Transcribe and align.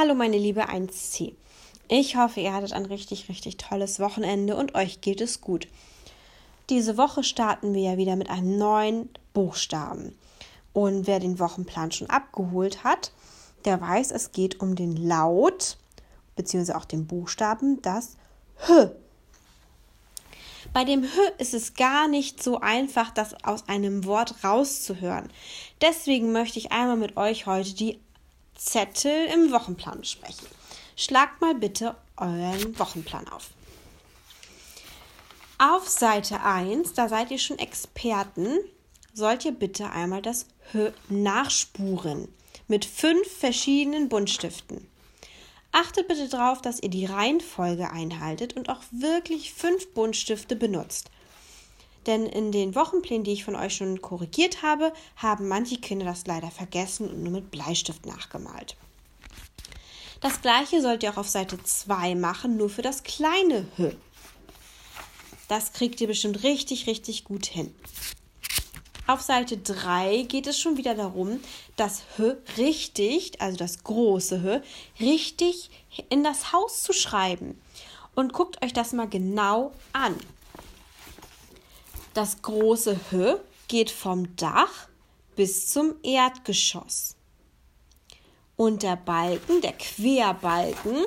Hallo 0.00 0.14
meine 0.14 0.38
liebe 0.38 0.68
1C. 0.68 1.32
Ich 1.88 2.14
hoffe, 2.14 2.38
ihr 2.38 2.52
hattet 2.52 2.72
ein 2.72 2.86
richtig, 2.86 3.28
richtig 3.28 3.56
tolles 3.56 3.98
Wochenende 3.98 4.54
und 4.54 4.76
euch 4.76 5.00
geht 5.00 5.20
es 5.20 5.40
gut. 5.40 5.66
Diese 6.70 6.96
Woche 6.96 7.24
starten 7.24 7.74
wir 7.74 7.82
ja 7.82 7.96
wieder 7.96 8.14
mit 8.14 8.30
einem 8.30 8.58
neuen 8.58 9.08
Buchstaben. 9.34 10.16
Und 10.72 11.08
wer 11.08 11.18
den 11.18 11.40
Wochenplan 11.40 11.90
schon 11.90 12.08
abgeholt 12.08 12.84
hat, 12.84 13.10
der 13.64 13.80
weiß, 13.80 14.12
es 14.12 14.30
geht 14.30 14.60
um 14.60 14.76
den 14.76 14.96
Laut 14.96 15.78
bzw. 16.36 16.74
auch 16.74 16.84
den 16.84 17.08
Buchstaben, 17.08 17.82
das 17.82 18.16
H. 18.68 18.92
Bei 20.72 20.84
dem 20.84 21.02
H 21.02 21.08
ist 21.38 21.54
es 21.54 21.74
gar 21.74 22.06
nicht 22.06 22.40
so 22.40 22.60
einfach, 22.60 23.10
das 23.10 23.34
aus 23.42 23.68
einem 23.68 24.04
Wort 24.04 24.44
rauszuhören. 24.44 25.28
Deswegen 25.80 26.30
möchte 26.30 26.60
ich 26.60 26.70
einmal 26.70 26.98
mit 26.98 27.16
euch 27.16 27.46
heute 27.46 27.74
die 27.74 27.98
Zettel 28.58 29.26
im 29.26 29.52
Wochenplan 29.52 30.00
besprechen. 30.00 30.46
Schlagt 30.96 31.40
mal 31.40 31.54
bitte 31.54 31.96
euren 32.16 32.78
Wochenplan 32.78 33.28
auf. 33.28 33.50
Auf 35.58 35.88
Seite 35.88 36.42
1, 36.42 36.92
da 36.92 37.08
seid 37.08 37.30
ihr 37.30 37.38
schon 37.38 37.58
Experten, 37.58 38.58
sollt 39.14 39.44
ihr 39.44 39.52
bitte 39.52 39.90
einmal 39.90 40.22
das 40.22 40.46
H 40.72 40.92
nachspuren 41.08 42.28
mit 42.68 42.84
fünf 42.84 43.26
verschiedenen 43.38 44.08
Buntstiften. 44.08 44.86
Achtet 45.72 46.08
bitte 46.08 46.28
darauf, 46.28 46.62
dass 46.62 46.82
ihr 46.82 46.90
die 46.90 47.06
Reihenfolge 47.06 47.90
einhaltet 47.90 48.54
und 48.54 48.68
auch 48.68 48.82
wirklich 48.90 49.52
fünf 49.52 49.92
Buntstifte 49.94 50.56
benutzt. 50.56 51.10
Denn 52.06 52.26
in 52.26 52.52
den 52.52 52.74
Wochenplänen, 52.74 53.24
die 53.24 53.32
ich 53.32 53.44
von 53.44 53.56
euch 53.56 53.76
schon 53.76 54.00
korrigiert 54.00 54.62
habe, 54.62 54.92
haben 55.16 55.48
manche 55.48 55.78
Kinder 55.78 56.06
das 56.06 56.26
leider 56.26 56.50
vergessen 56.50 57.08
und 57.08 57.22
nur 57.22 57.32
mit 57.32 57.50
Bleistift 57.50 58.06
nachgemalt. 58.06 58.76
Das 60.20 60.40
gleiche 60.40 60.80
sollt 60.82 61.02
ihr 61.02 61.12
auch 61.12 61.18
auf 61.18 61.28
Seite 61.28 61.62
2 61.62 62.14
machen, 62.14 62.56
nur 62.56 62.70
für 62.70 62.82
das 62.82 63.02
kleine 63.04 63.66
H. 63.78 63.92
Das 65.46 65.72
kriegt 65.72 66.00
ihr 66.00 66.08
bestimmt 66.08 66.42
richtig, 66.42 66.86
richtig 66.86 67.24
gut 67.24 67.46
hin. 67.46 67.74
Auf 69.06 69.22
Seite 69.22 69.56
3 69.56 70.24
geht 70.24 70.46
es 70.46 70.60
schon 70.60 70.76
wieder 70.76 70.94
darum, 70.94 71.40
das 71.76 72.02
H 72.18 72.34
richtig, 72.58 73.40
also 73.40 73.56
das 73.56 73.82
große 73.82 74.42
H, 74.42 74.60
richtig 75.00 75.70
in 76.10 76.22
das 76.22 76.52
Haus 76.52 76.82
zu 76.82 76.92
schreiben. 76.92 77.58
Und 78.14 78.34
guckt 78.34 78.62
euch 78.62 78.72
das 78.72 78.92
mal 78.92 79.08
genau 79.08 79.72
an. 79.92 80.14
Das 82.18 82.42
große 82.42 82.98
H 83.12 83.38
geht 83.68 83.92
vom 83.92 84.34
Dach 84.34 84.88
bis 85.36 85.68
zum 85.68 85.94
Erdgeschoss. 86.02 87.14
Und 88.56 88.82
der 88.82 88.96
Balken, 88.96 89.60
der 89.60 89.74
Querbalken, 89.74 91.06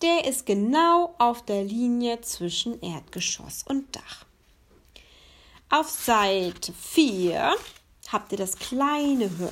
der 0.00 0.26
ist 0.26 0.46
genau 0.46 1.16
auf 1.18 1.44
der 1.44 1.64
Linie 1.64 2.20
zwischen 2.20 2.80
Erdgeschoss 2.80 3.64
und 3.64 3.96
Dach. 3.96 4.26
Auf 5.70 5.90
Seite 5.90 6.72
4 6.72 7.56
habt 8.12 8.30
ihr 8.30 8.38
das 8.38 8.56
kleine 8.60 9.28
H. 9.40 9.50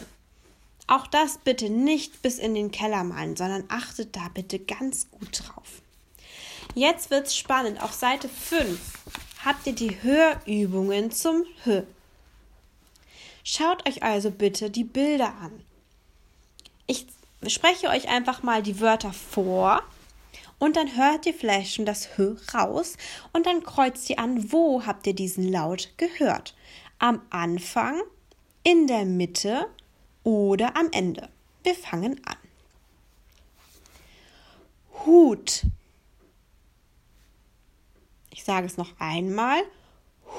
Auch 0.87 1.09
das 1.09 1.39
bitte 1.39 1.69
nicht 1.69 2.23
bis 2.23 2.39
in 2.39 2.55
den 2.55 2.71
Keller 2.71 3.03
malen, 3.03 3.35
sondern 3.35 3.65
achtet 3.71 4.15
da 4.15 4.29
bitte 4.33 4.61
ganz 4.61 5.11
gut 5.11 5.43
drauf. 5.43 5.83
Jetzt 6.77 7.11
wird's 7.11 7.37
spannend. 7.37 7.83
Auf 7.83 7.93
Seite 7.93 8.29
5 8.29 8.79
habt 9.47 9.65
ihr 9.69 9.75
die 9.75 10.03
Hörübungen 10.03 11.13
zum 11.13 11.45
H. 11.65 11.85
Schaut 13.45 13.89
euch 13.89 14.03
also 14.03 14.33
bitte 14.33 14.71
die 14.71 14.83
Bilder 14.83 15.33
an. 15.41 15.53
Ich 16.89 17.07
spreche 17.47 17.89
euch 17.89 18.09
einfach 18.09 18.43
mal 18.43 18.61
die 18.61 18.81
Wörter 18.81 19.13
vor 19.13 19.85
und 20.59 20.75
dann 20.75 20.97
hört 20.97 21.27
ihr 21.27 21.35
vielleicht 21.35 21.75
schon 21.75 21.87
das 21.87 22.19
H 22.19 22.37
raus 22.53 22.97
und 23.33 23.47
dann 23.47 23.63
kreuzt 23.63 24.11
ihr 24.11 24.19
an, 24.19 24.51
wo 24.51 24.85
habt 24.85 25.07
ihr 25.07 25.15
diesen 25.15 25.49
Laut 25.49 25.91
gehört? 25.97 26.57
Am 26.99 27.23
Anfang, 27.31 28.03
in 28.65 28.89
der 28.89 29.05
Mitte 29.05 29.67
oder 30.25 30.77
am 30.77 30.89
Ende. 30.91 31.29
Wir 31.63 31.77
fangen 31.77 32.21
an. 32.25 32.37
Hut 35.05 35.63
sage 38.47 38.67
es 38.67 38.79
noch 38.79 38.99
einmal. 38.99 39.63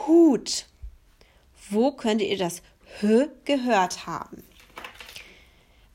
Hut. 0.07 0.65
Wo 1.69 1.91
könntet 1.91 2.29
ihr 2.29 2.37
das 2.37 2.61
H 3.01 3.27
gehört 3.45 4.07
haben? 4.07 4.43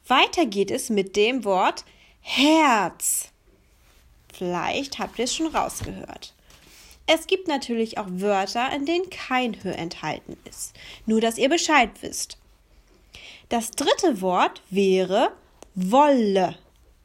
Weiter 0.06 0.46
geht 0.46 0.70
es 0.70 0.90
mit 0.90 1.16
dem 1.16 1.44
Wort 1.44 1.84
Herz. 2.20 3.30
Vielleicht 4.32 4.98
habt 4.98 5.18
ihr 5.18 5.24
es 5.24 5.34
schon 5.34 5.48
rausgehört. 5.48 6.34
Es 7.06 7.26
gibt 7.26 7.48
natürlich 7.48 7.98
auch 7.98 8.06
Wörter, 8.08 8.70
in 8.72 8.86
denen 8.86 9.10
kein 9.10 9.54
H 9.64 9.70
enthalten 9.70 10.36
ist. 10.48 10.74
Nur, 11.06 11.20
dass 11.20 11.38
ihr 11.38 11.48
Bescheid 11.48 11.90
wisst. 12.00 12.38
Das 13.48 13.70
dritte 13.72 14.20
Wort 14.20 14.62
wäre 14.70 15.32
Wolle. 15.74 16.56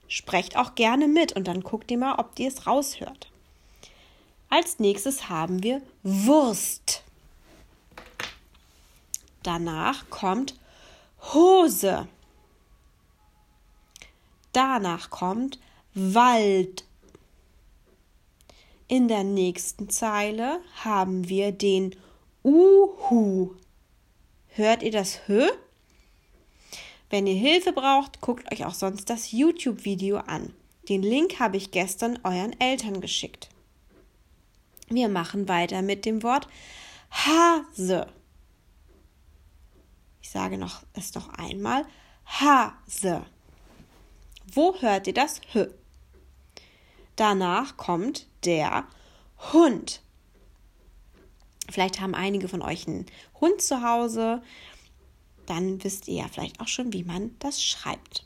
Sprecht 0.07 0.55
auch 0.57 0.75
gerne 0.75 1.07
mit 1.07 1.33
und 1.33 1.47
dann 1.47 1.61
guckt 1.61 1.89
ihr 1.91 1.97
mal, 1.97 2.15
ob 2.19 2.37
ihr 2.37 2.47
es 2.49 2.67
raushört. 2.67 3.29
Als 4.49 4.79
nächstes 4.79 5.29
haben 5.29 5.61
wir 5.61 5.81
Wurst. 6.03 7.03
Danach 9.43 10.09
kommt 10.09 10.55
Hose. 11.33 12.07
Danach 14.53 15.09
kommt 15.09 15.59
Wald. 15.93 16.85
In 18.87 19.09
der 19.09 19.23
nächsten 19.23 19.89
Zeile 19.89 20.61
haben 20.83 21.27
wir 21.27 21.51
den 21.51 21.95
Uhu. 22.43 23.51
Hört 24.47 24.81
ihr 24.81 24.91
das 24.91 25.27
Hö? 25.27 25.45
Wenn 27.09 27.27
ihr 27.27 27.35
Hilfe 27.35 27.73
braucht, 27.73 28.21
guckt 28.21 28.51
euch 28.51 28.65
auch 28.65 28.73
sonst 28.73 29.09
das 29.09 29.31
YouTube-Video 29.33 30.17
an. 30.17 30.53
Den 30.87 31.03
Link 31.03 31.39
habe 31.39 31.57
ich 31.57 31.71
gestern 31.71 32.19
euren 32.23 32.57
Eltern 32.59 33.01
geschickt. 33.01 33.49
Wir 34.89 35.09
machen 35.09 35.49
weiter 35.49 35.81
mit 35.81 36.05
dem 36.05 36.23
Wort 36.23 36.47
Hase. 37.11 38.07
Ich 40.21 40.29
sage 40.29 40.57
noch 40.57 40.83
es 40.93 41.13
noch 41.13 41.29
einmal. 41.29 41.85
Hase. 42.25 43.25
Wo 44.53 44.79
hört 44.79 45.07
ihr 45.07 45.13
das 45.13 45.41
H? 45.53 45.67
Danach 47.17 47.75
kommt 47.75 48.27
der 48.45 48.85
Hund. 49.51 50.01
Vielleicht 51.69 51.99
haben 51.99 52.15
einige 52.15 52.47
von 52.47 52.61
euch 52.61 52.87
einen 52.87 53.07
Hund 53.41 53.61
zu 53.61 53.83
Hause. 53.83 54.41
Dann 55.47 55.83
wisst 55.83 56.07
ihr 56.07 56.21
ja 56.21 56.27
vielleicht 56.29 56.61
auch 56.61 56.67
schon, 56.67 56.93
wie 56.93 57.03
man 57.03 57.35
das 57.39 57.61
schreibt. 57.61 58.25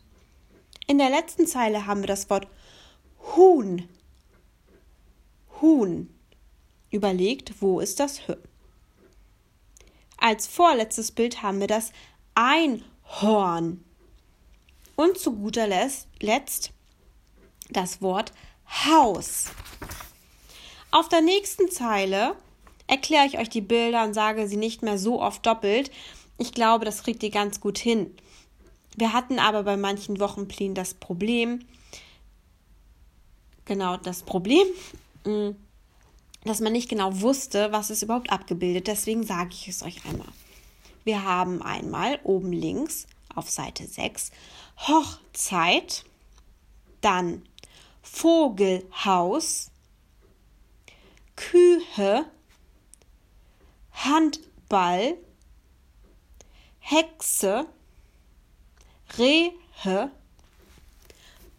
In 0.86 1.00
der 1.00 1.10
letzten 1.10 1.48
Zeile 1.48 1.88
haben 1.88 2.02
wir 2.02 2.08
das 2.08 2.30
Wort 2.30 2.48
Huhn. 3.36 3.88
Huhn 5.60 6.10
überlegt, 6.92 7.62
wo 7.62 7.80
ist 7.80 8.00
das 8.00 8.28
H. 8.28 8.36
Als 10.18 10.46
vorletztes 10.46 11.12
Bild 11.12 11.42
haben 11.42 11.60
wir 11.60 11.68
das 11.68 11.92
Einhorn. 12.36 13.84
Und 14.96 15.18
zu 15.18 15.34
guter 15.34 15.68
Letzt 15.68 16.72
das 17.70 18.02
Wort 18.02 18.34
Haus. 18.86 19.46
Auf 20.92 21.10
der 21.10 21.22
nächsten 21.22 21.72
Zeile 21.72 22.36
erkläre 22.88 23.26
ich 23.26 23.40
euch 23.40 23.50
die 23.50 23.62
Bilder 23.62 24.04
und 24.04 24.14
sage 24.14 24.48
sie 24.48 24.58
nicht 24.58 24.84
mehr 24.84 24.98
so 24.98 25.22
oft 25.22 25.46
doppelt. 25.46 25.90
Ich 26.38 26.52
glaube, 26.52 26.86
das 26.86 27.04
kriegt 27.04 27.24
ihr 27.24 27.32
ganz 27.32 27.62
gut 27.62 27.78
hin. 27.78 28.16
Wir 28.98 29.14
hatten 29.14 29.40
aber 29.40 29.64
bei 29.64 29.78
manchen 29.78 30.20
Wochenplänen 30.20 30.76
das 30.76 30.94
Problem, 30.94 31.66
genau 33.66 33.98
das 33.98 34.24
Problem, 34.24 34.68
mm, 35.26 35.52
dass 36.44 36.60
man 36.60 36.74
nicht 36.74 36.90
genau 36.90 37.22
wusste, 37.22 37.72
was 37.72 37.90
es 37.90 38.02
überhaupt 38.02 38.32
abgebildet. 38.32 38.88
Deswegen 38.88 39.24
sage 39.24 39.52
ich 39.52 39.68
es 39.68 39.84
euch 39.84 40.06
einmal. 40.06 40.28
Wir 41.04 41.24
haben 41.24 41.62
einmal 41.62 42.20
oben 42.24 42.52
links 42.52 43.08
auf 43.36 43.50
Seite 43.50 43.88
6 43.88 44.32
Hochzeit, 44.78 46.06
dann 47.02 47.44
Vogelhaus, 48.02 49.70
Kühe, 51.36 52.26
Handball, 53.94 55.18
Hexe, 56.80 57.68
Rehe, 59.18 59.54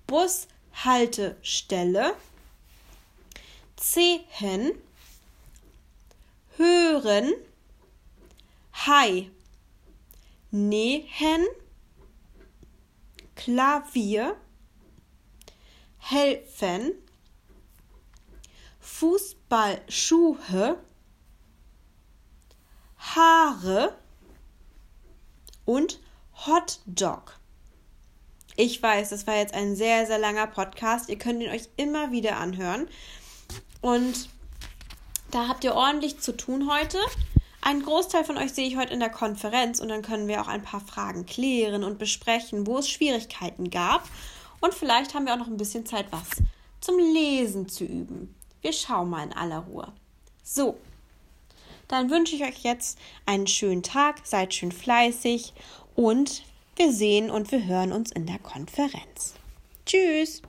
Bushaltestelle, 0.07 2.15
sehen, 3.83 4.73
hören, 6.57 7.33
Hai, 8.73 9.31
nähen, 10.51 11.47
Klavier, 13.35 14.37
helfen, 15.99 16.93
Fußballschuhe, 18.81 20.79
Haare 22.99 23.99
und 25.65 26.01
Hotdog. 26.47 27.39
Ich 28.57 28.83
weiß, 28.83 29.11
das 29.11 29.27
war 29.27 29.37
jetzt 29.37 29.55
ein 29.55 29.77
sehr, 29.77 30.07
sehr 30.07 30.19
langer 30.19 30.47
Podcast. 30.47 31.09
Ihr 31.09 31.19
könnt 31.19 31.43
ihn 31.43 31.51
euch 31.51 31.69
immer 31.77 32.13
wieder 32.13 32.37
anhören. 32.37 32.89
Und 33.81 34.29
da 35.31 35.49
habt 35.49 35.65
ihr 35.65 35.75
ordentlich 35.75 36.21
zu 36.21 36.37
tun 36.37 36.71
heute. 36.71 36.99
Einen 37.61 37.83
Großteil 37.83 38.25
von 38.25 38.39
euch 38.39 38.53
sehe 38.53 38.67
ich 38.67 38.77
heute 38.77 38.93
in 38.93 39.01
der 39.01 39.09
Konferenz 39.09 39.81
und 39.81 39.89
dann 39.89 40.03
können 40.03 40.29
wir 40.29 40.43
auch 40.43 40.49
ein 40.49 40.63
paar 40.63 40.81
Fragen 40.81 41.27
klären 41.27 41.85
und 41.85 41.99
besprechen, 41.99 42.67
wo 42.67 42.79
es 42.79 42.91
Schwierigkeiten 42.91 43.71
gab. 43.71 44.09
Und 44.61 44.75
vielleicht 44.75 45.15
haben 45.15 45.27
wir 45.27 45.35
auch 45.35 45.39
noch 45.39 45.47
ein 45.47 45.57
bisschen 45.57 45.87
Zeit, 45.87 46.07
was 46.11 46.29
zum 46.81 46.99
Lesen 46.99 47.69
zu 47.69 47.85
üben. 47.85 48.35
Wir 48.61 48.73
schauen 48.73 49.11
mal 49.11 49.25
in 49.25 49.33
aller 49.33 49.61
Ruhe. 49.61 49.93
So, 50.43 50.77
dann 51.89 52.11
wünsche 52.11 52.35
ich 52.35 52.43
euch 52.43 52.63
jetzt 52.63 52.99
einen 53.27 53.47
schönen 53.47 53.83
Tag, 53.83 54.21
seid 54.25 54.55
schön 54.55 54.73
fleißig 54.73 55.53
und 55.95 56.43
wir 56.77 56.93
sehen 56.93 57.31
und 57.31 57.53
wir 57.53 57.65
hören 57.65 57.93
uns 57.93 58.11
in 58.13 58.27
der 58.27 58.39
Konferenz. 58.39 59.35
Tschüss! 59.85 60.43